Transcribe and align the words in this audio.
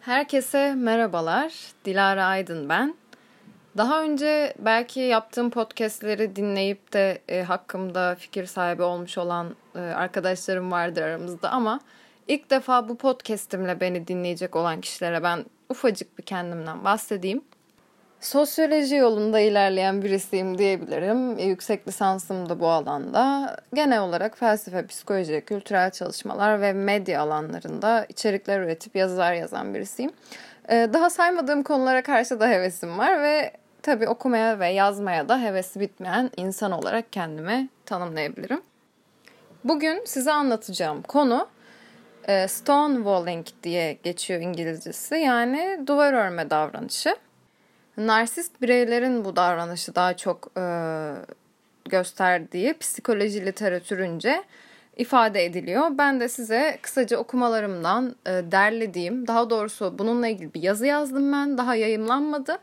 Herkese 0.00 0.74
merhabalar. 0.74 1.52
Dilara 1.84 2.24
Aydın 2.24 2.68
ben. 2.68 2.94
Daha 3.76 4.02
önce 4.02 4.54
belki 4.58 5.00
yaptığım 5.00 5.50
podcastleri 5.50 6.36
dinleyip 6.36 6.92
de 6.92 7.22
e, 7.28 7.42
hakkımda 7.42 8.14
fikir 8.14 8.46
sahibi 8.46 8.82
olmuş 8.82 9.18
olan 9.18 9.56
e, 9.74 9.78
arkadaşlarım 9.78 10.72
vardır 10.72 11.02
aramızda 11.02 11.50
ama 11.50 11.80
ilk 12.28 12.50
defa 12.50 12.88
bu 12.88 12.96
podcastimle 12.96 13.80
beni 13.80 14.06
dinleyecek 14.06 14.56
olan 14.56 14.80
kişilere 14.80 15.22
ben 15.22 15.44
ufacık 15.68 16.18
bir 16.18 16.22
kendimden 16.22 16.84
bahsedeyim. 16.84 17.42
Sosyoloji 18.20 18.96
yolunda 18.96 19.40
ilerleyen 19.40 20.02
birisiyim 20.02 20.58
diyebilirim. 20.58 21.38
E, 21.38 21.44
yüksek 21.44 21.88
lisansım 21.88 22.48
da 22.48 22.60
bu 22.60 22.68
alanda. 22.68 23.56
Genel 23.74 24.00
olarak 24.00 24.38
felsefe, 24.38 24.86
psikoloji, 24.86 25.42
kültürel 25.46 25.90
çalışmalar 25.90 26.60
ve 26.60 26.72
medya 26.72 27.22
alanlarında 27.22 28.06
içerikler 28.08 28.60
üretip 28.60 28.96
yazılar 28.96 29.32
yazan 29.32 29.74
birisiyim. 29.74 30.10
E, 30.68 30.88
daha 30.92 31.10
saymadığım 31.10 31.62
konulara 31.62 32.02
karşı 32.02 32.40
da 32.40 32.48
hevesim 32.48 32.98
var 32.98 33.22
ve 33.22 33.52
tabii 33.82 34.08
okumaya 34.08 34.58
ve 34.58 34.68
yazmaya 34.68 35.28
da 35.28 35.40
hevesi 35.40 35.80
bitmeyen 35.80 36.30
insan 36.36 36.72
olarak 36.72 37.12
kendime 37.12 37.68
tanımlayabilirim. 37.86 38.60
Bugün 39.64 40.04
size 40.04 40.32
anlatacağım 40.32 41.02
konu 41.02 41.48
e, 42.28 42.48
stonewalling 42.48 43.46
diye 43.62 43.92
geçiyor 43.92 44.40
İngilizcesi 44.40 45.14
yani 45.14 45.80
duvar 45.86 46.12
örme 46.12 46.50
davranışı. 46.50 47.16
Narsist 47.96 48.62
bireylerin 48.62 49.24
bu 49.24 49.36
davranışı 49.36 49.94
daha 49.94 50.16
çok 50.16 50.50
e, 50.58 50.64
gösterdiği 51.88 52.78
psikoloji 52.78 53.46
literatürünce 53.46 54.44
ifade 54.96 55.44
ediliyor. 55.44 55.90
Ben 55.98 56.20
de 56.20 56.28
size 56.28 56.78
kısaca 56.82 57.16
okumalarımdan 57.16 58.16
e, 58.26 58.30
derlediğim, 58.30 59.26
daha 59.26 59.50
doğrusu 59.50 59.98
bununla 59.98 60.28
ilgili 60.28 60.54
bir 60.54 60.62
yazı 60.62 60.86
yazdım 60.86 61.32
ben, 61.32 61.58
daha 61.58 61.74
yayımlanmadı. 61.74 62.58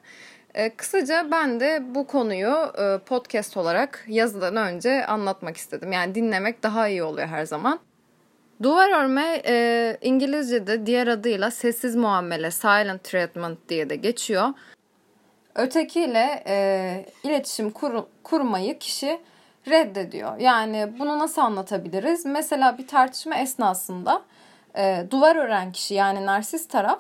E, 0.54 0.76
kısaca 0.76 1.28
ben 1.32 1.60
de 1.60 1.84
bu 1.96 2.08
konuyu 2.08 2.56
e, 2.78 2.98
podcast 3.06 3.58
olarak 3.58 4.06
yazıdan 4.08 4.56
önce 4.56 5.06
anlatmak 5.06 5.58
istedim. 5.58 5.92
Yani 5.92 6.16
dinlemek 6.16 6.64
daha 6.64 6.88
iyi 6.88 7.04
oluyor 7.04 7.28
her 7.28 7.46
zaman. 7.46 7.80
Duvar 8.64 9.04
örme 9.04 9.42
e, 9.46 9.98
İngilizce'de 10.02 10.86
diğer 10.86 11.08
adıyla 11.08 11.52
sessiz 11.52 11.96
muamele, 11.96 12.52
silent 12.52 13.04
treatment 13.04 13.70
diye 13.70 13.90
de 13.90 13.96
geçiyor 13.96 14.50
ötekiyle 15.58 16.44
e, 16.48 17.06
iletişim 17.24 17.72
kur, 17.72 18.04
kurmayı 18.24 18.80
kişi 18.80 19.20
reddediyor. 19.68 20.38
Yani 20.38 20.90
bunu 21.00 21.20
nasıl 21.20 21.42
anlatabiliriz? 21.42 22.26
Mesela 22.26 22.78
bir 22.78 22.88
tartışma 22.88 23.36
esnasında 23.36 24.22
e, 24.78 25.04
duvar 25.12 25.36
ören 25.36 25.72
kişi 25.72 25.94
yani 25.94 26.26
narsist 26.26 26.72
taraf 26.72 27.00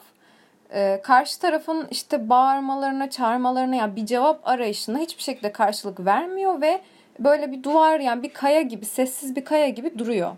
e, 0.74 1.02
karşı 1.04 1.40
tarafın 1.40 1.88
işte 1.92 2.30
bağırmalarına, 2.30 3.10
çağırmalarına 3.10 3.76
yani 3.76 3.96
bir 3.96 4.06
cevap 4.06 4.48
arayışına 4.48 5.00
hiçbir 5.00 5.24
şekilde 5.24 5.52
karşılık 5.52 6.06
vermiyor 6.06 6.62
ve 6.62 6.82
böyle 7.20 7.52
bir 7.52 7.64
duvar 7.64 8.00
yani 8.00 8.24
bir 8.24 8.34
kaya 8.34 8.62
gibi, 8.62 8.86
sessiz 8.86 9.36
bir 9.36 9.46
kaya 9.46 9.70
gibi 9.70 10.00
duruyor. 10.00 10.32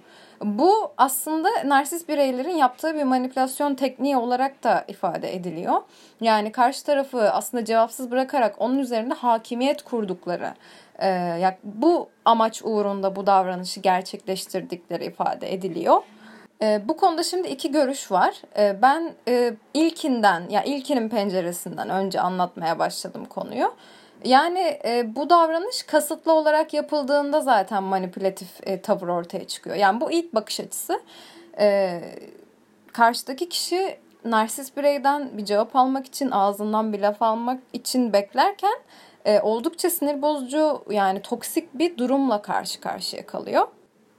Bu 0.43 0.91
aslında 0.97 1.49
narsist 1.65 2.09
bireylerin 2.09 2.57
yaptığı 2.57 2.95
bir 2.95 3.03
manipülasyon 3.03 3.75
tekniği 3.75 4.17
olarak 4.17 4.63
da 4.63 4.85
ifade 4.87 5.35
ediliyor. 5.35 5.81
Yani 6.21 6.51
karşı 6.51 6.85
tarafı 6.85 7.31
aslında 7.31 7.65
cevapsız 7.65 8.11
bırakarak 8.11 8.55
onun 8.59 8.77
üzerinde 8.79 9.13
hakimiyet 9.13 9.81
kurdukları, 9.81 10.53
e, 11.01 11.57
bu 11.63 12.09
amaç 12.25 12.61
uğrunda 12.63 13.15
bu 13.15 13.27
davranışı 13.27 13.79
gerçekleştirdikleri 13.79 15.05
ifade 15.05 15.53
ediliyor. 15.53 16.01
E, 16.61 16.81
bu 16.85 16.97
konuda 16.97 17.23
şimdi 17.23 17.47
iki 17.47 17.71
görüş 17.71 18.11
var. 18.11 18.41
E, 18.57 18.81
ben 18.81 19.13
e, 19.27 19.53
ilkinden, 19.73 20.39
ya 20.39 20.47
yani 20.49 20.67
ilkinin 20.67 21.09
penceresinden 21.09 21.89
önce 21.89 22.21
anlatmaya 22.21 22.79
başladım 22.79 23.25
konuyu. 23.25 23.73
Yani 24.23 24.79
e, 24.85 25.15
bu 25.15 25.29
davranış 25.29 25.83
kasıtlı 25.83 26.33
olarak 26.33 26.73
yapıldığında 26.73 27.41
zaten 27.41 27.83
manipülatif 27.83 28.49
e, 28.63 28.81
tavır 28.81 29.07
ortaya 29.07 29.47
çıkıyor. 29.47 29.75
Yani 29.75 30.01
bu 30.01 30.11
ilk 30.11 30.35
bakış 30.35 30.59
açısı. 30.59 31.01
E, 31.59 32.01
karşıdaki 32.93 33.49
kişi 33.49 33.97
narsist 34.25 34.77
bireyden 34.77 35.37
bir 35.37 35.45
cevap 35.45 35.75
almak 35.75 36.05
için, 36.05 36.31
ağzından 36.31 36.93
bir 36.93 36.99
laf 36.99 37.21
almak 37.21 37.59
için 37.73 38.13
beklerken 38.13 38.79
e, 39.25 39.39
oldukça 39.39 39.89
sinir 39.89 40.21
bozucu 40.21 40.83
yani 40.89 41.21
toksik 41.21 41.79
bir 41.79 41.97
durumla 41.97 42.41
karşı 42.41 42.81
karşıya 42.81 43.25
kalıyor. 43.25 43.67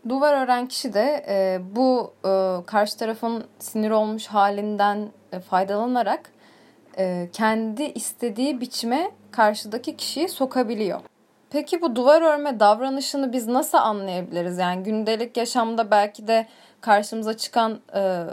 Duvar 0.09 0.45
ören 0.45 0.67
kişi 0.67 0.95
de 0.95 1.25
e, 1.29 1.61
bu 1.77 2.15
e, 2.25 2.67
karşı 2.67 2.99
tarafın 2.99 3.45
sinir 3.59 3.91
olmuş 3.91 4.27
halinden 4.27 5.09
e, 5.33 5.41
faydalanarak 5.41 6.33
e, 6.99 7.29
kendi 7.33 7.83
istediği 7.83 8.61
biçime 8.61 9.11
karşıdaki 9.31 9.97
kişiyi 9.97 10.29
sokabiliyor. 10.29 11.01
Peki 11.51 11.83
bu 11.83 11.97
duvar 11.97 12.23
örme 12.23 12.61
davranışını 12.61 13.33
biz 13.33 13.47
nasıl 13.47 13.79
anlayabiliriz? 13.79 14.59
Yani 14.59 14.83
gündelik 14.83 15.37
yaşamda 15.37 15.91
belki 15.91 16.29
de 16.29 16.47
karşımıza 16.81 17.37
çıkan 17.37 17.81
e, 17.95 18.25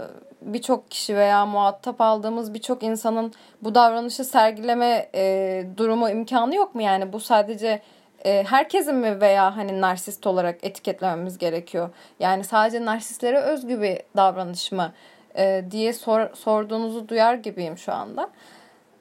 birçok 0.41 0.91
kişi 0.91 1.15
veya 1.15 1.45
muhatap 1.45 2.01
aldığımız 2.01 2.53
birçok 2.53 2.83
insanın 2.83 3.33
bu 3.61 3.75
davranışı 3.75 4.23
sergileme 4.23 5.09
e, 5.15 5.65
durumu 5.77 6.09
imkanı 6.09 6.55
yok 6.55 6.75
mu? 6.75 6.81
Yani 6.81 7.13
bu 7.13 7.19
sadece 7.19 7.81
e, 8.25 8.43
herkesin 8.43 8.95
mi 8.95 9.21
veya 9.21 9.57
hani 9.57 9.81
narsist 9.81 10.27
olarak 10.27 10.63
etiketlememiz 10.63 11.37
gerekiyor? 11.37 11.89
Yani 12.19 12.43
sadece 12.43 12.85
narsistlere 12.85 13.39
özgü 13.39 13.81
bir 13.81 14.01
davranış 14.15 14.71
mı 14.71 14.93
e, 15.37 15.65
diye 15.71 15.93
sor, 15.93 16.35
sorduğunuzu 16.35 17.07
duyar 17.07 17.33
gibiyim 17.33 17.77
şu 17.77 17.93
anda. 17.93 18.29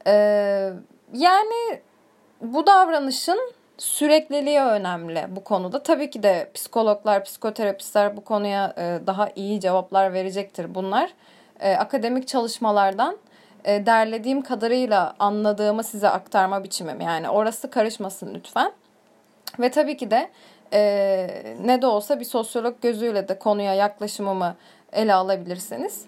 E, 0.06 0.12
yani 1.12 1.80
bu 2.40 2.66
davranışın 2.66 3.52
sürekliliği 3.78 4.60
önemli 4.60 5.26
bu 5.28 5.44
konuda. 5.44 5.82
Tabii 5.82 6.10
ki 6.10 6.22
de 6.22 6.50
psikologlar, 6.54 7.24
psikoterapistler 7.24 8.16
bu 8.16 8.24
konuya 8.24 8.74
e, 8.78 9.06
daha 9.06 9.28
iyi 9.36 9.60
cevaplar 9.60 10.12
verecektir. 10.12 10.74
Bunlar 10.74 11.10
e, 11.60 11.76
akademik 11.76 12.28
çalışmalardan 12.28 13.16
e, 13.64 13.86
derlediğim 13.86 14.42
kadarıyla 14.42 15.14
anladığımı 15.18 15.84
size 15.84 16.08
aktarma 16.08 16.64
biçimim. 16.64 17.00
Yani 17.00 17.30
orası 17.30 17.70
karışmasın 17.70 18.34
lütfen. 18.34 18.72
Ve 19.60 19.70
tabii 19.70 19.96
ki 19.96 20.10
de 20.10 20.30
ne 21.64 21.82
de 21.82 21.86
olsa 21.86 22.20
bir 22.20 22.24
sosyolog 22.24 22.80
gözüyle 22.82 23.28
de 23.28 23.38
konuya 23.38 23.74
yaklaşımımı 23.74 24.56
ele 24.92 25.14
alabilirsiniz. 25.14 26.04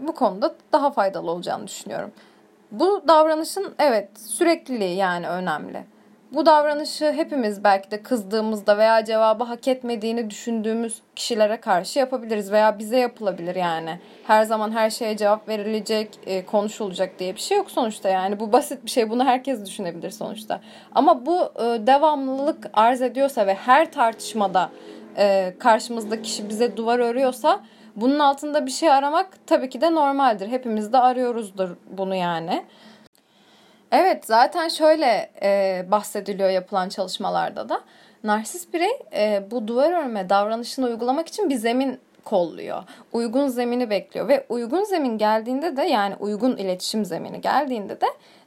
Bu 0.00 0.14
konuda 0.14 0.54
daha 0.72 0.90
faydalı 0.90 1.30
olacağını 1.30 1.66
düşünüyorum. 1.66 2.12
Bu 2.70 3.02
davranışın 3.08 3.74
evet 3.78 4.08
sürekliliği 4.20 4.96
yani 4.96 5.28
önemli. 5.28 5.84
Bu 6.32 6.46
davranışı 6.46 7.12
hepimiz 7.12 7.64
belki 7.64 7.90
de 7.90 8.02
kızdığımızda 8.02 8.78
veya 8.78 9.04
cevabı 9.04 9.44
hak 9.44 9.68
etmediğini 9.68 10.30
düşündüğümüz 10.30 11.02
kişilere 11.16 11.56
karşı 11.60 11.98
yapabiliriz 11.98 12.52
veya 12.52 12.78
bize 12.78 12.98
yapılabilir 12.98 13.56
yani. 13.56 13.98
Her 14.26 14.42
zaman 14.42 14.70
her 14.70 14.90
şeye 14.90 15.16
cevap 15.16 15.48
verilecek, 15.48 16.18
e, 16.26 16.46
konuşulacak 16.46 17.18
diye 17.18 17.34
bir 17.34 17.40
şey 17.40 17.56
yok 17.58 17.70
sonuçta 17.70 18.08
yani. 18.08 18.40
Bu 18.40 18.52
basit 18.52 18.84
bir 18.84 18.90
şey. 18.90 19.10
Bunu 19.10 19.24
herkes 19.24 19.66
düşünebilir 19.66 20.10
sonuçta. 20.10 20.60
Ama 20.94 21.26
bu 21.26 21.38
e, 21.42 21.86
devamlılık 21.86 22.70
arz 22.72 23.02
ediyorsa 23.02 23.46
ve 23.46 23.54
her 23.54 23.92
tartışmada 23.92 24.70
e, 25.16 25.54
karşımızdaki 25.58 26.22
kişi 26.22 26.48
bize 26.48 26.76
duvar 26.76 26.98
örüyorsa 26.98 27.60
bunun 28.00 28.18
altında 28.18 28.66
bir 28.66 28.70
şey 28.70 28.90
aramak 28.90 29.46
tabii 29.46 29.68
ki 29.68 29.80
de 29.80 29.94
normaldir. 29.94 30.48
Hepimiz 30.48 30.92
de 30.92 30.98
arıyoruzdur 30.98 31.76
bunu 31.90 32.14
yani. 32.14 32.64
Evet 33.92 34.26
zaten 34.26 34.68
şöyle 34.68 35.30
e, 35.42 35.84
bahsediliyor 35.90 36.50
yapılan 36.50 36.88
çalışmalarda 36.88 37.68
da. 37.68 37.80
Narsist 38.24 38.74
birey 38.74 38.90
e, 39.12 39.44
bu 39.50 39.68
duvar 39.68 39.92
örme 39.92 40.28
davranışını 40.28 40.86
uygulamak 40.86 41.28
için 41.28 41.50
bir 41.50 41.54
zemin 41.54 41.98
kolluyor. 42.24 42.82
Uygun 43.12 43.48
zemini 43.48 43.90
bekliyor 43.90 44.28
ve 44.28 44.46
uygun 44.48 44.84
zemin 44.84 45.18
geldiğinde 45.18 45.76
de 45.76 45.82
yani 45.82 46.14
uygun 46.20 46.56
iletişim 46.56 47.04
zemini 47.04 47.40
geldiğinde 47.40 48.00
de 48.00 48.06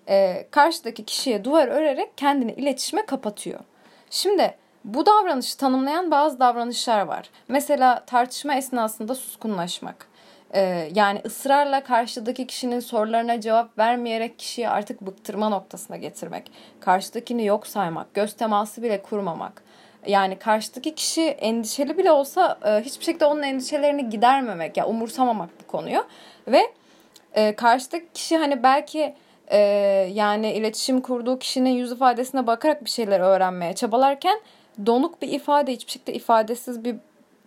e, 0.09 0.47
karşıdaki 0.51 1.06
kişiye 1.06 1.44
duvar 1.44 1.67
örerek 1.67 2.17
kendini 2.17 2.51
iletişime 2.51 3.06
kapatıyor. 3.06 3.59
Şimdi 4.09 4.56
bu 4.83 5.06
davranışı 5.06 5.57
tanımlayan 5.57 6.12
bazı 6.12 6.39
davranışlar 6.39 7.01
var. 7.01 7.30
Mesela 7.47 8.03
tartışma 8.06 8.56
esnasında 8.56 9.15
suskunlaşmak. 9.15 10.07
Ee, 10.56 10.89
yani 10.95 11.21
ısrarla 11.25 11.83
karşıdaki 11.83 12.47
kişinin 12.47 12.80
sorularına 12.80 13.41
cevap 13.41 13.77
vermeyerek 13.77 14.39
kişiyi 14.39 14.69
artık 14.69 15.01
bıktırma 15.01 15.50
noktasına 15.50 15.97
getirmek. 15.97 16.51
Karşıdakini 16.80 17.45
yok 17.45 17.68
saymak, 17.68 18.13
göz 18.13 18.33
teması 18.33 18.83
bile 18.83 19.01
kurmamak. 19.01 19.63
Yani 20.07 20.39
karşıdaki 20.39 20.95
kişi 20.95 21.21
endişeli 21.21 21.97
bile 21.97 22.12
olsa 22.12 22.59
e, 22.65 22.81
hiçbir 22.81 23.06
şekilde 23.06 23.25
onun 23.25 23.44
endişelerini 23.44 24.09
gidermemek, 24.09 24.77
ya 24.77 24.83
yani 24.83 24.95
umursamamak 24.95 25.50
bu 25.63 25.68
konuyu. 25.68 26.06
Ve 26.47 26.62
e, 27.33 27.56
karşıdaki 27.56 28.07
kişi 28.13 28.38
hani 28.38 28.63
belki 28.63 29.15
e, 29.47 29.57
yani 30.13 30.53
iletişim 30.53 31.01
kurduğu 31.01 31.39
kişinin 31.39 31.69
yüz 31.69 31.91
ifadesine 31.91 32.47
bakarak 32.47 32.85
bir 32.85 32.89
şeyler 32.89 33.19
öğrenmeye 33.19 33.74
çabalarken 33.74 34.39
donuk 34.85 35.21
bir 35.21 35.27
ifade 35.27 35.71
hiçbir 35.71 35.91
şekilde 35.91 36.13
ifadesiz 36.13 36.83
bir 36.83 36.95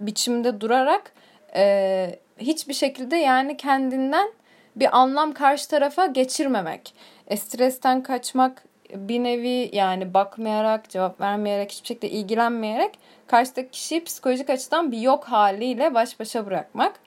biçimde 0.01 0.61
durarak 0.61 1.13
e, 1.55 2.19
hiçbir 2.39 2.75
şekilde 2.75 3.17
yani 3.17 3.57
kendinden 3.57 4.29
bir 4.77 4.99
anlam 4.99 5.33
karşı 5.33 5.69
tarafa 5.69 6.07
geçirmemek. 6.07 6.95
E, 7.27 7.37
stresten 7.37 8.03
kaçmak 8.03 8.65
bir 8.95 9.25
nevi 9.25 9.71
yani 9.73 10.15
bakmayarak, 10.15 10.91
cevap 10.91 11.21
vermeyerek, 11.21 11.73
hiçbir 11.73 11.87
şekilde 11.87 12.11
ilgilenmeyerek 12.11 12.99
karşıdaki 13.27 13.71
kişiyi 13.71 14.05
psikolojik 14.05 14.51
açıdan 14.51 14.93
bir 14.93 14.99
yok 14.99 15.25
haliyle 15.25 15.95
baş 15.95 16.21
başa 16.21 16.47
bırakmak. 16.47 17.01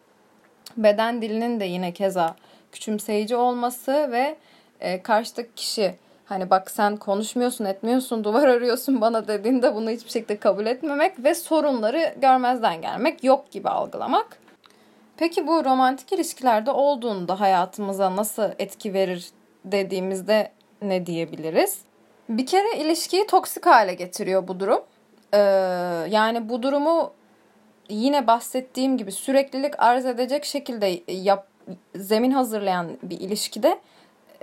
Beden 0.78 1.22
dilinin 1.22 1.60
de 1.60 1.66
yine 1.66 1.94
keza 1.94 2.36
küçümseyici 2.72 3.36
olması 3.36 4.12
ve 4.12 4.36
e, 4.80 5.02
karşıdaki 5.02 5.56
kişi 5.56 5.96
hani 6.30 6.50
bak 6.50 6.72
sen 6.72 6.98
konuşmuyorsun 6.98 7.66
etmiyorsun 7.66 8.24
duvar 8.24 8.48
arıyorsun 8.48 9.02
bana 9.02 9.28
dediğinde 9.28 9.76
bunu 9.76 9.90
hiçbir 9.90 10.10
şekilde 10.10 10.38
kabul 10.38 10.66
etmemek 10.66 11.24
ve 11.24 11.36
sorunları 11.36 12.16
görmezden 12.22 12.82
gelmek 12.82 13.24
yok 13.24 13.52
gibi 13.52 13.70
algılamak. 13.70 14.38
Peki 15.18 15.48
bu 15.48 15.66
romantik 15.66 16.12
ilişkilerde 16.12 16.72
olduğunda 16.72 17.40
hayatımıza 17.40 18.16
nasıl 18.16 18.50
etki 18.60 18.94
verir 18.94 19.30
dediğimizde 19.66 20.52
ne 20.82 21.06
diyebiliriz? 21.06 21.80
Bir 22.30 22.46
kere 22.46 22.78
ilişkiyi 22.78 23.28
toksik 23.28 23.66
hale 23.66 23.94
getiriyor 23.94 24.48
bu 24.48 24.60
durum. 24.60 24.82
Ee, 25.34 25.38
yani 26.10 26.50
bu 26.50 26.64
durumu 26.64 27.12
yine 27.90 28.28
bahsettiğim 28.28 28.98
gibi 28.98 29.12
süreklilik 29.12 29.74
arz 29.78 30.06
edecek 30.06 30.46
şekilde 30.46 31.02
yap, 31.08 31.48
zemin 31.96 32.32
hazırlayan 32.32 32.88
bir 33.04 33.20
ilişkide 33.20 33.80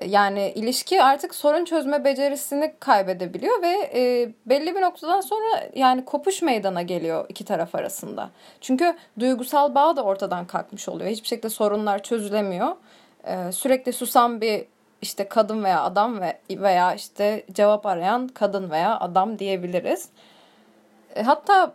yani 0.04 0.52
ilişki 0.54 1.02
artık 1.02 1.34
sorun 1.34 1.64
çözme 1.64 2.04
becerisini 2.04 2.74
kaybedebiliyor 2.80 3.62
ve 3.62 3.90
e, 3.94 4.32
belli 4.46 4.74
bir 4.74 4.80
noktadan 4.80 5.20
sonra 5.20 5.68
yani 5.74 6.04
kopuş 6.04 6.42
meydana 6.42 6.82
geliyor 6.82 7.26
iki 7.28 7.44
taraf 7.44 7.74
arasında. 7.74 8.30
Çünkü 8.60 8.96
duygusal 9.20 9.74
bağ 9.74 9.96
da 9.96 10.02
ortadan 10.02 10.46
kalkmış 10.46 10.88
oluyor. 10.88 11.10
Hiçbir 11.10 11.28
şekilde 11.28 11.48
sorunlar 11.48 12.02
çözülemiyor. 12.02 12.76
E, 13.24 13.52
sürekli 13.52 13.92
susan 13.92 14.40
bir 14.40 14.64
işte 15.02 15.28
kadın 15.28 15.64
veya 15.64 15.82
adam 15.82 16.20
ve 16.20 16.38
veya 16.50 16.94
işte 16.94 17.44
cevap 17.52 17.86
arayan 17.86 18.28
kadın 18.28 18.70
veya 18.70 19.00
adam 19.00 19.38
diyebiliriz. 19.38 20.08
E, 21.14 21.22
hatta 21.22 21.74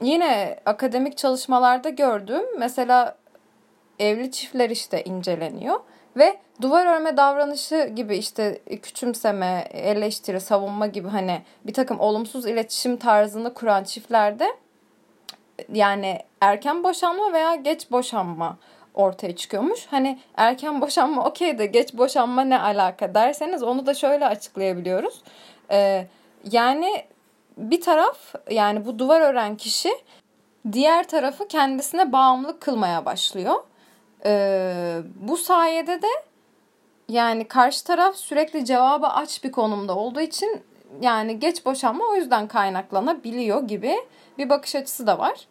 yine 0.00 0.60
akademik 0.66 1.18
çalışmalarda 1.18 1.88
gördüğüm 1.88 2.58
mesela 2.58 3.16
evli 3.98 4.30
çiftler 4.30 4.70
işte 4.70 5.04
inceleniyor 5.04 5.80
ve 6.16 6.36
duvar 6.62 6.86
örme 6.86 7.16
davranışı 7.16 7.92
gibi 7.96 8.16
işte 8.16 8.60
küçümseme, 8.82 9.68
eleştiri, 9.72 10.40
savunma 10.40 10.86
gibi 10.86 11.08
hani 11.08 11.42
bir 11.64 11.72
takım 11.72 12.00
olumsuz 12.00 12.46
iletişim 12.46 12.96
tarzını 12.96 13.54
kuran 13.54 13.84
çiftlerde 13.84 14.46
yani 15.72 16.18
erken 16.40 16.84
boşanma 16.84 17.32
veya 17.32 17.54
geç 17.54 17.90
boşanma 17.90 18.56
ortaya 18.94 19.36
çıkıyormuş. 19.36 19.86
Hani 19.86 20.18
erken 20.36 20.80
boşanma 20.80 21.24
okey 21.28 21.58
de 21.58 21.66
geç 21.66 21.94
boşanma 21.94 22.42
ne 22.42 22.60
alaka 22.60 23.14
derseniz 23.14 23.62
onu 23.62 23.86
da 23.86 23.94
şöyle 23.94 24.26
açıklayabiliyoruz. 24.26 25.22
Ee, 25.70 26.06
yani 26.50 27.04
bir 27.56 27.80
taraf 27.80 28.34
yani 28.50 28.86
bu 28.86 28.98
duvar 28.98 29.20
ören 29.20 29.56
kişi 29.56 29.90
diğer 30.72 31.08
tarafı 31.08 31.48
kendisine 31.48 32.12
bağımlı 32.12 32.60
kılmaya 32.60 33.04
başlıyor. 33.04 33.54
Ee, 34.26 34.98
bu 35.14 35.36
sayede 35.36 36.02
de 36.02 36.08
yani 37.12 37.48
karşı 37.48 37.84
taraf 37.84 38.16
sürekli 38.16 38.64
cevabı 38.64 39.06
aç 39.06 39.44
bir 39.44 39.52
konumda 39.52 39.96
olduğu 39.96 40.20
için 40.20 40.62
yani 41.00 41.40
geç 41.40 41.64
boşanma 41.66 42.04
o 42.12 42.14
yüzden 42.14 42.48
kaynaklanabiliyor 42.48 43.62
gibi 43.62 43.96
bir 44.38 44.50
bakış 44.50 44.76
açısı 44.76 45.06
da 45.06 45.18
var. 45.18 45.46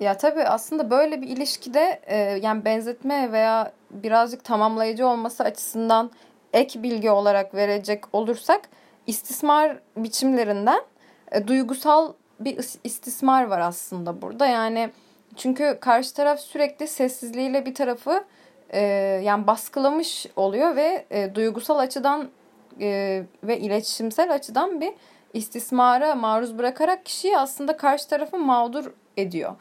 Ya 0.00 0.16
tabii 0.16 0.44
aslında 0.44 0.90
böyle 0.90 1.22
bir 1.22 1.28
ilişkide 1.28 2.00
e, 2.06 2.16
yani 2.16 2.64
benzetme 2.64 3.32
veya 3.32 3.72
birazcık 3.90 4.44
tamamlayıcı 4.44 5.06
olması 5.06 5.44
açısından 5.44 6.10
ek 6.52 6.82
bilgi 6.82 7.10
olarak 7.10 7.54
verecek 7.54 8.04
olursak 8.12 8.68
istismar 9.06 9.78
biçimlerinden 9.96 10.80
e, 11.32 11.48
duygusal 11.48 12.12
bir 12.40 12.58
istismar 12.84 13.44
var 13.44 13.60
aslında 13.60 14.22
burada. 14.22 14.46
Yani 14.46 14.90
çünkü 15.36 15.78
karşı 15.80 16.14
taraf 16.14 16.40
sürekli 16.40 16.88
sessizliğiyle 16.88 17.66
bir 17.66 17.74
tarafı 17.74 18.24
e, 18.72 18.80
yani 19.24 19.46
baskılamış 19.46 20.26
oluyor 20.36 20.76
ve 20.76 21.06
e, 21.10 21.34
duygusal 21.34 21.78
açıdan 21.78 22.28
e, 22.80 23.22
ve 23.44 23.58
iletişimsel 23.58 24.34
açıdan 24.34 24.80
bir 24.80 24.92
istismara 25.34 26.14
maruz 26.14 26.58
bırakarak 26.58 27.06
kişiyi 27.06 27.38
aslında 27.38 27.76
karşı 27.76 28.08
tarafı 28.08 28.38
mağdur 28.38 28.92
ediyor. 29.16 29.52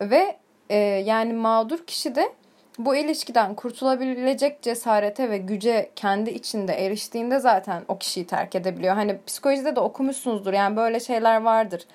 Ve 0.00 0.36
e, 0.70 0.76
yani 0.78 1.32
mağdur 1.32 1.86
kişi 1.86 2.14
de 2.14 2.32
bu 2.78 2.96
ilişkiden 2.96 3.54
kurtulabilecek 3.54 4.62
cesarete 4.62 5.30
ve 5.30 5.38
güce 5.38 5.90
kendi 5.96 6.30
içinde 6.30 6.72
eriştiğinde 6.72 7.38
zaten 7.38 7.82
o 7.88 7.98
kişiyi 7.98 8.26
terk 8.26 8.54
edebiliyor. 8.54 8.94
Hani 8.94 9.18
psikolojide 9.26 9.76
de 9.76 9.80
okumuşsunuzdur 9.80 10.52
yani 10.52 10.76
böyle 10.76 11.00
şeyler 11.00 11.40
vardır. 11.42 11.86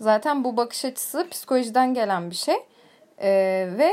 Zaten 0.00 0.44
bu 0.44 0.56
bakış 0.56 0.84
açısı 0.84 1.28
psikolojiden 1.30 1.94
gelen 1.94 2.30
bir 2.30 2.36
şey. 2.36 2.56
Ee, 3.22 3.68
ve 3.78 3.92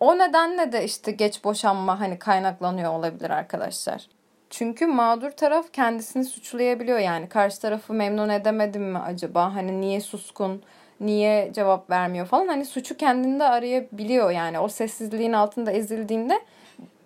o 0.00 0.18
nedenle 0.18 0.72
de 0.72 0.84
işte 0.84 1.12
geç 1.12 1.44
boşanma 1.44 2.00
hani 2.00 2.18
kaynaklanıyor 2.18 2.92
olabilir 2.92 3.30
arkadaşlar. 3.30 4.08
Çünkü 4.50 4.86
mağdur 4.86 5.30
taraf 5.30 5.72
kendisini 5.72 6.24
suçlayabiliyor 6.24 6.98
yani. 6.98 7.28
Karşı 7.28 7.60
tarafı 7.60 7.92
memnun 7.92 8.28
edemedim 8.28 8.82
mi 8.82 8.98
acaba? 8.98 9.54
Hani 9.54 9.80
niye 9.80 10.00
suskun? 10.00 10.62
Niye 11.00 11.50
cevap 11.54 11.90
vermiyor 11.90 12.26
falan? 12.26 12.48
Hani 12.48 12.64
suçu 12.64 12.96
kendinde 12.96 13.44
arayabiliyor 13.44 14.30
yani. 14.30 14.58
O 14.58 14.68
sessizliğin 14.68 15.32
altında 15.32 15.72
ezildiğinde 15.72 16.40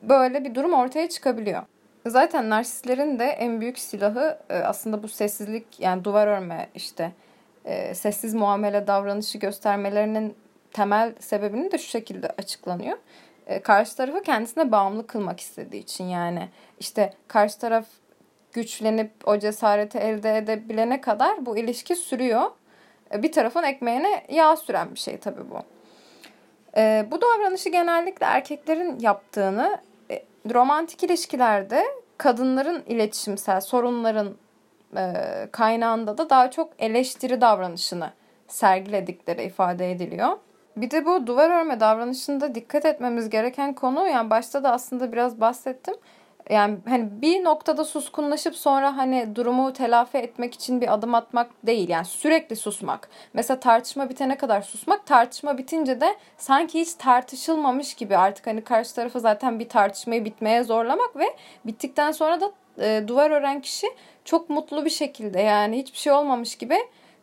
böyle 0.03 0.45
bir 0.45 0.55
durum 0.55 0.73
ortaya 0.73 1.09
çıkabiliyor. 1.09 1.63
Zaten 2.07 2.51
narsistlerin 2.51 3.19
de 3.19 3.25
en 3.25 3.61
büyük 3.61 3.79
silahı 3.79 4.39
e, 4.51 4.55
aslında 4.55 5.03
bu 5.03 5.09
sessizlik 5.09 5.81
yani 5.81 6.05
duvar 6.05 6.27
örme 6.27 6.69
işte 6.75 7.13
e, 7.65 7.95
sessiz 7.95 8.35
muamele 8.35 8.87
davranışı 8.87 9.39
göstermelerinin 9.39 10.35
temel 10.73 11.15
sebebini 11.21 11.73
de 11.73 11.79
şu 11.79 11.89
şekilde 11.89 12.29
açıklanıyor. 12.29 12.99
E, 13.47 13.63
karşı 13.63 13.97
tarafı 13.97 14.23
kendisine 14.23 14.73
bağımlı 14.73 15.07
kılmak 15.07 15.41
istediği 15.41 15.83
için 15.83 16.05
yani 16.05 16.49
işte 16.81 17.15
karşı 17.29 17.59
taraf 17.59 17.87
güçlenip 18.53 19.11
o 19.29 19.39
cesareti 19.39 19.99
elde 19.99 20.37
edebilene 20.37 21.01
kadar 21.01 21.47
bu 21.47 21.59
ilişki 21.59 21.97
sürüyor. 21.97 22.51
E, 23.15 23.23
bir 23.23 23.33
tarafın 23.33 23.63
ekmeğine 23.63 24.25
yağ 24.29 24.57
süren 24.57 24.95
bir 24.95 24.99
şey 24.99 25.19
tabii 25.19 25.51
bu. 25.51 25.59
E, 26.77 27.07
bu 27.11 27.21
davranışı 27.21 27.69
genellikle 27.69 28.27
erkeklerin 28.27 29.01
yaptığını 29.01 29.79
e, 30.11 30.25
romantik 30.55 31.03
ilişkilerde 31.03 31.85
kadınların 32.19 32.83
iletişimsel 32.87 33.61
sorunların 33.61 34.37
e, 34.97 35.13
kaynağında 35.53 36.19
da 36.19 36.31
daha 36.31 36.51
çok 36.51 36.73
eleştiri 36.79 37.41
davranışını 37.41 38.11
sergiledikleri 38.49 39.43
ifade 39.43 39.91
ediliyor. 39.91 40.39
Bir 40.81 40.91
de 40.91 41.07
bu 41.07 41.27
duvar 41.27 41.51
örme 41.51 41.81
davranışında 41.81 42.55
dikkat 42.55 42.85
etmemiz 42.85 43.31
gereken 43.31 43.75
konu 43.75 44.09
yani 44.09 44.31
başta 44.31 44.65
da 44.65 44.73
aslında 44.73 45.13
biraz 45.13 45.41
bahsettim. 45.41 45.95
Yani 46.51 46.79
hani 46.89 47.23
bir 47.23 47.45
noktada 47.45 47.85
suskunlaşıp 47.85 48.57
sonra 48.57 48.97
hani 48.97 49.37
durumu 49.37 49.73
telafi 49.73 50.19
etmek 50.19 50.55
için 50.55 50.81
bir 50.81 50.95
adım 50.95 51.15
atmak 51.15 51.51
değil. 51.67 51.89
Yani 51.89 52.05
sürekli 52.05 52.57
susmak. 52.57 53.09
Mesela 53.33 53.61
tartışma 53.61 54.09
bitene 54.09 54.37
kadar 54.37 54.63
susmak. 54.63 55.07
Tartışma 55.07 55.59
bitince 55.59 56.01
de 56.01 56.17
sanki 56.37 56.81
hiç 56.81 56.95
tartışılmamış 56.95 57.95
gibi 57.95 58.17
artık 58.17 58.47
hani 58.47 58.65
karşı 58.65 58.95
tarafı 58.95 59.21
zaten 59.21 59.59
bir 59.61 59.69
tartışmayı 59.69 60.25
bitmeye 60.25 60.65
zorlamak 60.65 61.17
ve 61.17 61.37
bittikten 61.67 62.13
sonra 62.13 62.41
da 62.41 62.53
e, 62.81 63.09
duvar 63.09 63.31
ören 63.31 63.61
kişi 63.61 63.87
çok 64.25 64.51
mutlu 64.51 64.85
bir 64.85 64.91
şekilde 64.91 65.41
yani 65.41 65.79
hiçbir 65.79 65.99
şey 65.99 66.13
olmamış 66.13 66.57
gibi 66.57 66.79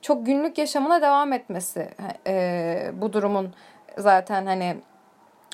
çok 0.05 0.25
günlük 0.25 0.57
yaşamına 0.57 1.01
devam 1.01 1.33
etmesi 1.33 1.89
e, 2.27 2.91
bu 2.93 3.13
durumun 3.13 3.53
zaten 3.97 4.45
hani 4.45 4.77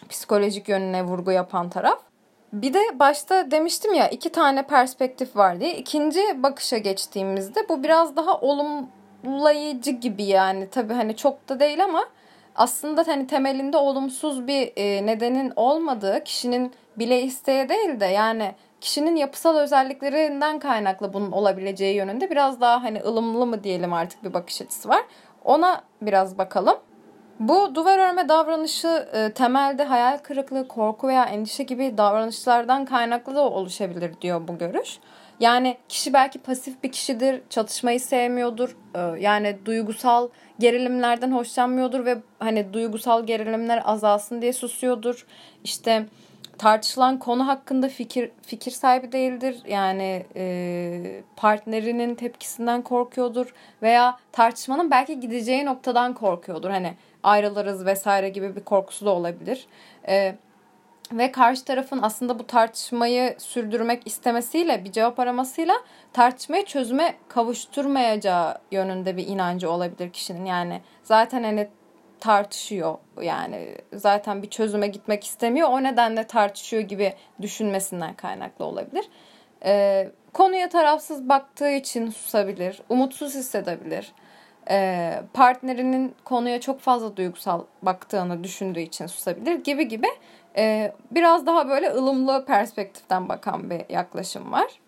psikolojik 0.10 0.70
yönüne 0.70 1.03
vurgu 1.03 1.31
yapan 1.31 1.70
taraf. 1.70 2.00
Bir 2.53 2.74
de 2.74 2.79
başta 3.00 3.51
demiştim 3.51 3.93
ya 3.93 4.10
iki 4.10 4.29
tane 4.29 4.67
perspektif 4.67 5.36
var 5.36 5.60
diye. 5.60 5.77
İkinci 5.77 6.43
bakışa 6.43 6.77
geçtiğimizde 6.77 7.70
bu 7.70 7.84
biraz 7.84 8.15
daha 8.15 8.39
olumlayıcı 8.39 9.91
gibi 9.91 10.24
yani. 10.24 10.70
Tabii 10.70 10.93
hani 10.93 11.15
çok 11.15 11.50
da 11.50 11.60
değil 11.60 11.84
ama 11.84 12.05
aslında 12.55 13.03
hani 13.08 13.27
temelinde 13.27 13.77
olumsuz 13.77 14.48
bir 14.48 14.72
e, 14.75 15.05
nedenin 15.05 15.53
olmadığı 15.55 16.24
kişinin 16.24 16.74
bile 16.98 17.22
isteye 17.22 17.70
değil 17.70 18.00
de 18.00 18.05
yani 18.05 18.55
kişinin 18.81 19.15
yapısal 19.15 19.57
özelliklerinden 19.57 20.59
kaynaklı 20.59 21.13
bunun 21.13 21.31
olabileceği 21.31 21.95
yönünde 21.95 22.29
biraz 22.29 22.61
daha 22.61 22.83
hani 22.83 23.01
ılımlı 23.01 23.45
mı 23.45 23.63
diyelim 23.63 23.93
artık 23.93 24.23
bir 24.23 24.33
bakış 24.33 24.61
açısı 24.61 24.89
var. 24.89 25.01
Ona 25.43 25.83
biraz 26.01 26.38
bakalım. 26.38 26.77
Bu 27.39 27.75
duvar 27.75 28.00
örme 28.09 28.29
davranışı 28.29 29.07
e, 29.13 29.31
temelde 29.31 29.83
hayal 29.83 30.17
kırıklığı, 30.17 30.67
korku 30.67 31.07
veya 31.07 31.25
endişe 31.25 31.63
gibi 31.63 31.97
davranışlardan 31.97 32.85
kaynaklı 32.85 33.35
da 33.35 33.50
oluşabilir 33.50 34.21
diyor 34.21 34.47
bu 34.47 34.57
görüş. 34.57 35.00
Yani 35.39 35.77
kişi 35.89 36.13
belki 36.13 36.39
pasif 36.39 36.83
bir 36.83 36.91
kişidir, 36.91 37.41
çatışmayı 37.50 38.00
sevmiyordur. 38.00 38.77
E, 38.95 39.21
yani 39.21 39.57
duygusal 39.65 40.29
gerilimlerden 40.59 41.31
hoşlanmıyordur 41.31 42.05
ve 42.05 42.17
hani 42.39 42.73
duygusal 42.73 43.25
gerilimler 43.25 43.81
azalsın 43.85 44.41
diye 44.41 44.53
susuyordur. 44.53 45.25
İşte 45.63 46.05
tartışılan 46.62 47.20
konu 47.20 47.48
hakkında 47.48 47.89
fikir 47.89 48.32
fikir 48.41 48.72
sahibi 48.72 49.12
değildir. 49.12 49.62
Yani 49.68 50.25
e, 50.36 51.22
partnerinin 51.36 52.15
tepkisinden 52.15 52.82
korkuyordur 52.82 53.53
veya 53.82 54.18
tartışmanın 54.32 54.91
belki 54.91 55.20
gideceği 55.20 55.65
noktadan 55.65 56.13
korkuyordur. 56.13 56.70
Hani 56.70 56.94
ayrılırız 57.24 57.86
vesaire 57.86 58.30
gibi 58.30 58.56
bir 58.56 58.63
korkusu 58.63 59.06
da 59.06 59.10
olabilir. 59.10 59.65
E, 60.08 60.36
ve 61.12 61.32
karşı 61.32 61.65
tarafın 61.65 62.00
aslında 62.01 62.39
bu 62.39 62.48
tartışmayı 62.48 63.36
sürdürmek 63.38 64.08
istemesiyle 64.08 64.84
bir 64.86 64.91
cevap 64.91 65.20
aramasıyla 65.20 65.75
tartışmayı 66.13 66.65
çözüme 66.65 67.15
kavuşturmayacağı 67.27 68.58
yönünde 68.72 69.18
bir 69.18 69.27
inancı 69.27 69.72
olabilir 69.72 70.10
kişinin. 70.10 70.46
Yani 70.46 70.82
zaten 71.03 71.44
hani 71.44 71.68
tartışıyor 72.22 72.98
yani 73.22 73.75
zaten 73.94 74.44
bir 74.44 74.50
çözüme 74.50 74.88
gitmek 74.88 75.24
istemiyor 75.24 75.70
o 75.70 75.84
nedenle 75.84 76.28
tartışıyor 76.28 76.84
gibi 76.84 77.13
düşünmesinden 77.42 78.13
kaynaklı 78.13 78.66
olabilir. 78.66 79.06
Ee, 79.66 80.12
konuya 80.34 80.70
tarafsız 80.70 81.30
baktığı 81.30 81.70
için 81.70 82.10
susabilir, 82.10 82.82
umutsuz 82.90 83.36
hissedebilir. 83.36 84.13
Ee, 84.70 85.22
partnerinin 85.34 86.16
konuya 86.24 86.62
çok 86.62 86.80
fazla 86.80 87.18
duygusal 87.18 87.62
baktığını 87.82 88.44
düşündüğü 88.44 88.80
için 88.80 89.08
susabilir 89.08 89.56
gibi 89.56 89.88
gibi 89.88 90.08
e, 90.58 90.94
biraz 91.12 91.46
daha 91.46 91.70
böyle 91.70 91.92
ılımlı 91.92 92.46
perspektiften 92.46 93.30
bakan 93.30 93.70
bir 93.70 93.90
yaklaşım 93.90 94.51
var. 94.51 94.80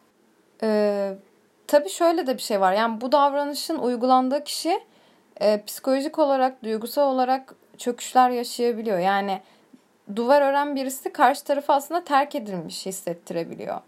Ee, 0.63 1.13
tabii 1.67 1.89
şöyle 1.89 2.27
de 2.27 2.33
bir 2.33 2.41
şey 2.41 2.61
var 2.61 2.73
yani 2.73 3.01
bu 3.01 3.11
davranışın 3.11 3.77
uygulandığı 3.79 4.43
kişi 4.43 4.79
e, 5.41 5.63
psikolojik 5.65 6.19
olarak, 6.19 6.63
duygusal 6.63 7.13
olarak 7.13 7.55
çöküşler 7.77 8.29
yaşayabiliyor. 8.29 8.99
Yani 8.99 9.41
duvar 10.15 10.41
ören 10.41 10.75
birisi 10.75 11.13
karşı 11.13 11.43
tarafı 11.43 11.73
aslında 11.73 12.03
terk 12.03 12.35
edilmiş 12.35 12.85
hissettirebiliyor. 12.85 13.81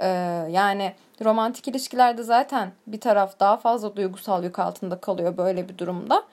Ee, 0.00 0.06
yani 0.50 0.92
romantik 1.24 1.68
ilişkilerde 1.68 2.22
zaten 2.22 2.72
bir 2.86 3.00
taraf 3.00 3.40
daha 3.40 3.56
fazla 3.56 3.96
duygusal 3.96 4.44
yük 4.44 4.58
altında 4.58 5.00
kalıyor 5.00 5.36
böyle 5.36 5.68
bir 5.68 5.78
durumda. 5.78 6.24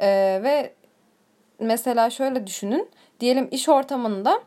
Ee, 0.00 0.40
ve 0.42 0.72
mesela 1.58 2.10
şöyle 2.10 2.46
düşünün. 2.46 2.90
Diyelim 3.20 3.48
iş 3.50 3.68
ortamında 3.68 4.40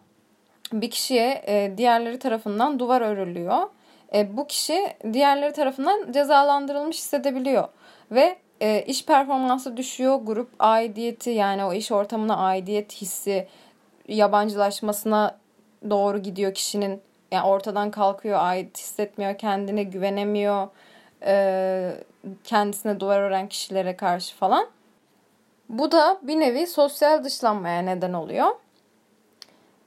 bir 0.73 0.91
kişiye 0.91 1.43
e, 1.47 1.77
diğerleri 1.77 2.19
tarafından 2.19 2.79
duvar 2.79 3.01
örülüyor. 3.01 3.69
E, 4.13 4.37
bu 4.37 4.47
kişi 4.47 4.87
diğerleri 5.13 5.53
tarafından 5.53 6.11
cezalandırılmış 6.11 6.97
hissedebiliyor. 6.97 7.67
Ve 8.11 8.35
e, 8.63 8.81
iş 8.81 9.05
performansı 9.05 9.77
düşüyor. 9.77 10.19
Grup 10.23 10.49
aidiyeti 10.59 11.29
yani 11.29 11.65
o 11.65 11.73
iş 11.73 11.91
ortamına 11.91 12.37
aidiyet 12.37 12.93
hissi 12.93 13.47
yabancılaşmasına 14.07 15.37
doğru 15.89 16.17
gidiyor 16.17 16.53
kişinin. 16.53 17.01
Yani 17.31 17.47
ortadan 17.47 17.91
kalkıyor, 17.91 18.39
ait 18.41 18.77
hissetmiyor, 18.77 19.37
kendine 19.37 19.83
güvenemiyor. 19.83 20.67
E, 21.25 21.93
kendisine 22.43 22.99
duvar 22.99 23.19
ören 23.19 23.49
kişilere 23.49 23.95
karşı 23.95 24.35
falan. 24.35 24.67
Bu 25.69 25.91
da 25.91 26.19
bir 26.21 26.39
nevi 26.39 26.67
sosyal 26.67 27.23
dışlanmaya 27.23 27.81
neden 27.81 28.13
oluyor. 28.13 28.47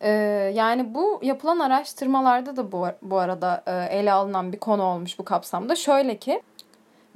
Ee, 0.00 0.10
yani 0.54 0.94
bu 0.94 1.20
yapılan 1.22 1.58
araştırmalarda 1.58 2.56
da 2.56 2.72
bu, 2.72 2.86
bu 3.02 3.18
arada 3.18 3.62
e, 3.66 3.98
ele 3.98 4.12
alınan 4.12 4.52
bir 4.52 4.58
konu 4.58 4.82
olmuş 4.82 5.18
bu 5.18 5.24
kapsamda. 5.24 5.76
Şöyle 5.76 6.16
ki 6.16 6.42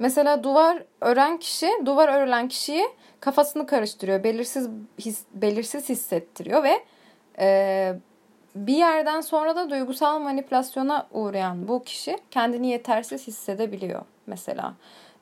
Mesela 0.01 0.43
duvar 0.43 0.83
ören 1.01 1.37
kişi, 1.37 1.69
duvar 1.85 2.09
örülen 2.09 2.47
kişiyi 2.47 2.85
kafasını 3.19 3.65
karıştırıyor. 3.65 4.23
Belirsiz 4.23 4.69
his, 4.99 5.23
belirsiz 5.33 5.89
hissettiriyor 5.89 6.63
ve 6.63 6.83
e, 7.39 7.93
bir 8.55 8.73
yerden 8.73 9.21
sonra 9.21 9.55
da 9.55 9.69
duygusal 9.69 10.19
manipülasyona 10.19 11.07
uğrayan 11.11 11.67
bu 11.67 11.83
kişi 11.83 12.17
kendini 12.31 12.67
yetersiz 12.67 13.27
hissedebiliyor 13.27 14.01
mesela. 14.27 14.73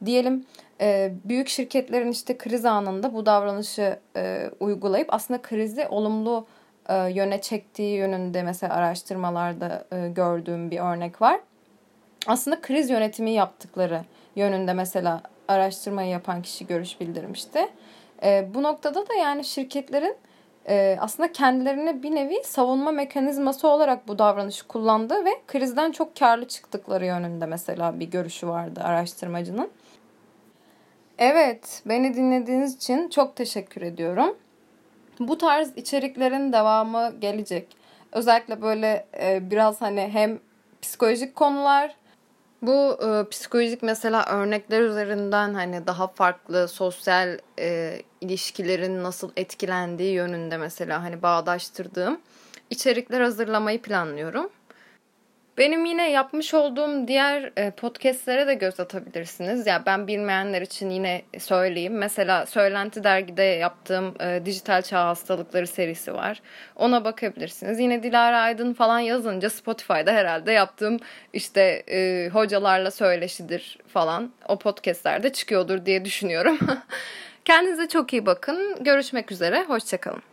Diyelim 0.05 0.45
e, 0.81 1.13
büyük 1.25 1.47
şirketlerin 1.47 2.11
işte 2.11 2.37
kriz 2.37 2.65
anında 2.65 3.13
bu 3.13 3.25
davranışı 3.25 3.99
e, 4.15 4.49
uygulayıp 4.59 5.13
aslında 5.13 5.41
krizi 5.41 5.87
olumlu 5.87 6.47
e, 6.89 6.95
yöne 6.95 7.41
çektiği 7.41 7.97
yönünde 7.97 8.43
mesela 8.43 8.73
araştırmalarda 8.73 9.85
e, 9.91 10.09
gördüğüm 10.09 10.71
bir 10.71 10.79
örnek 10.79 11.21
var. 11.21 11.39
Aslında 12.27 12.61
kriz 12.61 12.89
yönetimi 12.89 13.31
yaptıkları 13.31 14.01
yönünde 14.35 14.73
mesela 14.73 15.21
araştırmayı 15.47 16.09
yapan 16.09 16.41
kişi 16.41 16.67
görüş 16.67 16.99
bildirmişti. 16.99 17.69
E, 18.23 18.53
bu 18.53 18.63
noktada 18.63 19.09
da 19.09 19.13
yani 19.13 19.45
şirketlerin 19.45 20.15
e, 20.69 20.97
aslında 20.99 21.31
kendilerine 21.31 22.03
bir 22.03 22.15
nevi 22.15 22.43
savunma 22.43 22.91
mekanizması 22.91 23.67
olarak 23.67 24.07
bu 24.07 24.19
davranışı 24.19 24.67
kullandığı 24.67 25.25
ve 25.25 25.31
krizden 25.47 25.91
çok 25.91 26.15
karlı 26.15 26.47
çıktıkları 26.47 27.05
yönünde 27.05 27.45
mesela 27.45 27.99
bir 27.99 28.11
görüşü 28.11 28.47
vardı 28.47 28.81
araştırmacının. 28.83 29.69
Evet, 31.17 31.81
beni 31.85 32.13
dinlediğiniz 32.13 32.75
için 32.75 33.09
çok 33.09 33.35
teşekkür 33.35 33.81
ediyorum. 33.81 34.37
Bu 35.19 35.37
tarz 35.37 35.77
içeriklerin 35.77 36.53
devamı 36.53 37.13
gelecek. 37.21 37.67
Özellikle 38.11 38.61
böyle 38.61 39.05
e, 39.21 39.51
biraz 39.51 39.81
hani 39.81 40.09
hem 40.13 40.39
psikolojik 40.81 41.35
konular 41.35 41.95
bu 42.61 42.97
e, 43.03 43.29
psikolojik 43.29 43.83
mesela 43.83 44.25
örnekler 44.25 44.81
üzerinden 44.81 45.53
hani 45.53 45.87
daha 45.87 46.07
farklı 46.07 46.67
sosyal 46.67 47.37
e, 47.59 48.01
ilişkilerin 48.21 49.03
nasıl 49.03 49.31
etkilendiği 49.37 50.13
yönünde 50.13 50.57
mesela 50.57 51.03
hani 51.03 51.21
bağdaştırdığım 51.21 52.19
içerikler 52.69 53.21
hazırlamayı 53.21 53.81
planlıyorum. 53.81 54.49
Benim 55.59 55.85
yine 55.85 56.11
yapmış 56.11 56.53
olduğum 56.53 57.07
diğer 57.07 57.51
e, 57.57 57.71
podcastlere 57.71 58.47
de 58.47 58.53
göz 58.53 58.79
atabilirsiniz. 58.79 59.67
Ya 59.67 59.83
ben 59.85 60.07
bilmeyenler 60.07 60.61
için 60.61 60.89
yine 60.89 61.21
söyleyeyim. 61.39 61.97
Mesela 61.97 62.45
Söylenti 62.45 63.03
Dergi'de 63.03 63.43
yaptığım 63.43 64.15
e, 64.21 64.41
dijital 64.45 64.81
çağ 64.81 65.07
hastalıkları 65.07 65.67
serisi 65.67 66.13
var. 66.13 66.41
Ona 66.75 67.05
bakabilirsiniz. 67.05 67.79
Yine 67.79 68.03
Dilara 68.03 68.39
Aydın 68.39 68.73
falan 68.73 68.99
yazınca 68.99 69.49
Spotify'da 69.49 70.11
herhalde 70.11 70.51
yaptığım 70.51 70.99
işte 71.33 71.83
e, 71.91 72.29
hocalarla 72.33 72.91
söyleşidir 72.91 73.77
falan 73.87 74.31
o 74.47 74.59
podcastlerde 74.59 75.33
çıkıyordur 75.33 75.85
diye 75.85 76.05
düşünüyorum. 76.05 76.59
Kendinize 77.45 77.87
çok 77.87 78.13
iyi 78.13 78.25
bakın. 78.25 78.83
Görüşmek 78.83 79.31
üzere. 79.31 79.63
Hoşçakalın. 79.63 80.23